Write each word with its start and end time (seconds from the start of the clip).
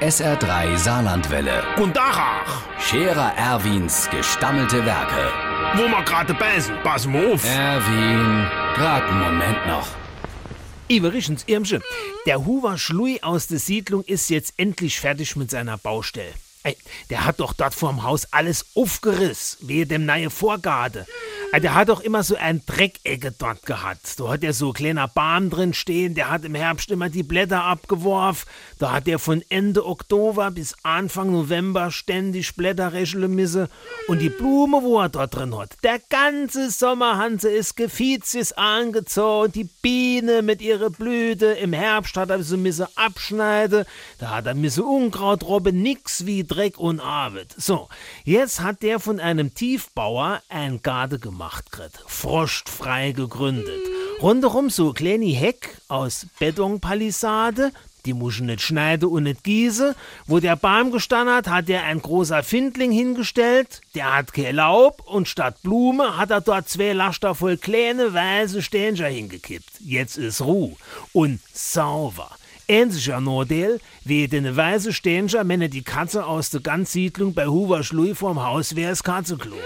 SR3 0.00 0.76
Saarlandwelle. 0.76 1.62
Und 1.78 1.96
Dachach, 1.96 2.62
Scherer 2.78 3.32
Erwins 3.36 4.08
gestammelte 4.10 4.84
Werke. 4.84 5.32
wo 5.74 5.88
wir 5.88 6.02
gerade 6.04 6.34
beißen, 6.34 6.76
pass 6.82 7.06
mal 7.06 7.32
auf. 7.32 7.42
Erwin, 7.44 8.46
grad 8.74 9.04
einen 9.04 9.20
Moment 9.20 9.66
noch. 9.66 9.88
Iverichens 10.88 11.44
Irmsche, 11.46 11.80
der 12.26 12.44
Huber 12.44 12.76
Schlui 12.76 13.20
aus 13.22 13.46
der 13.46 13.58
Siedlung 13.58 14.02
ist 14.02 14.28
jetzt 14.28 14.54
endlich 14.58 15.00
fertig 15.00 15.34
mit 15.34 15.50
seiner 15.50 15.78
Baustelle. 15.78 16.32
Ey, 16.62 16.76
der 17.10 17.24
hat 17.24 17.40
doch 17.40 17.52
dort 17.54 17.74
vorm 17.74 18.02
Haus 18.02 18.26
alles 18.32 18.66
aufgerissen, 18.74 19.66
wie 19.68 19.86
dem 19.86 20.04
neue 20.04 20.30
Vorgarten. 20.30 21.06
Ey, 21.52 21.60
der 21.60 21.74
hat 21.74 21.88
doch 21.88 22.00
immer 22.00 22.22
so 22.22 22.34
ein 22.34 22.60
Dreckecke 22.66 23.32
dort 23.38 23.64
gehabt. 23.64 24.18
Da 24.18 24.28
hat 24.28 24.42
er 24.42 24.52
so 24.52 24.68
ein 24.68 24.72
kleiner 24.74 25.08
Baum 25.08 25.48
drin 25.48 25.74
stehen, 25.74 26.14
der 26.14 26.28
hat 26.28 26.44
im 26.44 26.54
Herbst 26.54 26.90
immer 26.90 27.08
die 27.08 27.22
Blätter 27.22 27.62
abgeworfen. 27.62 28.48
Da 28.78 28.92
hat 28.92 29.08
er 29.08 29.18
von 29.18 29.42
Ende 29.48 29.86
Oktober 29.86 30.50
bis 30.50 30.74
Anfang 30.82 31.30
November 31.32 31.90
ständig 31.90 32.56
Blätter 32.56 32.92
rächeln 32.92 33.34
müssen. 33.34 33.68
Und 34.08 34.20
die 34.20 34.28
Blume, 34.28 34.82
wo 34.82 35.00
er 35.00 35.08
dort 35.08 35.36
drin 35.36 35.56
hat, 35.56 35.76
der 35.82 36.00
ganze 36.10 36.70
Sommer 36.70 37.16
Hanse 37.16 37.48
ist 37.48 37.76
Gefiezis 37.76 38.52
angezogen, 38.52 39.52
die 39.52 39.68
Biene 39.82 40.42
mit 40.42 40.60
ihrer 40.60 40.90
Blüte. 40.90 41.46
Im 41.46 41.72
Herbst 41.72 42.16
hat 42.16 42.30
er 42.30 42.42
sie 42.42 42.56
müssen 42.56 42.86
abschneiden, 42.96 43.84
da 44.18 44.30
hat 44.30 44.46
er 44.46 44.54
müssen 44.54 44.84
Unkraut 44.84 45.44
robben, 45.44 45.80
nix 45.80 46.26
wie 46.26 46.44
Dreck 46.44 46.78
und 46.78 47.00
Arbeit. 47.00 47.54
So, 47.56 47.88
jetzt 48.24 48.60
hat 48.60 48.82
der 48.82 49.00
von 49.00 49.20
einem 49.20 49.54
Tiefbauer 49.54 50.42
ein 50.48 50.82
Garde 50.82 51.18
gemacht, 51.18 51.35
grit, 51.70 51.92
frostfrei 52.06 53.12
gegründet. 53.12 53.80
Rundherum 54.20 54.70
so 54.70 54.92
kleine 54.92 55.26
Heck 55.26 55.78
aus 55.88 56.26
Betonpalisade, 56.38 57.72
die 58.06 58.14
muss 58.14 58.40
nicht 58.40 58.62
schneiden 58.62 59.08
und 59.08 59.24
nicht 59.24 59.44
gießen. 59.44 59.94
Wo 60.26 60.38
der 60.38 60.56
Baum 60.56 60.92
gestanden 60.92 61.34
hat, 61.34 61.48
hat 61.48 61.68
er 61.68 61.84
ein 61.84 62.00
großer 62.00 62.42
Findling 62.42 62.92
hingestellt. 62.92 63.80
Der 63.94 64.14
hat 64.16 64.32
kein 64.32 64.54
Laub 64.54 65.02
und 65.06 65.28
statt 65.28 65.56
Blume 65.62 66.16
hat 66.16 66.30
er 66.30 66.40
dort 66.40 66.68
zwei 66.68 66.92
Laster 66.92 67.34
voll 67.34 67.56
kleine 67.56 68.14
weiße 68.14 68.62
Stänger 68.62 69.08
hingekippt. 69.08 69.80
Jetzt 69.80 70.16
ist 70.16 70.40
Ruhe 70.40 70.76
und 71.12 71.40
sauber. 71.52 72.30
Ähnlicher 72.68 73.20
Nordel 73.20 73.80
wie 74.04 74.26
den 74.28 74.56
weiße 74.56 74.92
Stänger, 74.92 75.46
wenn 75.46 75.68
die 75.70 75.82
Katze 75.82 76.24
aus 76.26 76.50
der 76.50 76.60
Ganzsiedlung 76.60 77.34
bei 77.34 77.46
Huber 77.46 77.82
Schlui 77.82 78.14
vorm 78.14 78.42
Haus 78.42 78.74
wäre, 78.76 78.90
das 78.90 79.02
Katzenklo. 79.02 79.56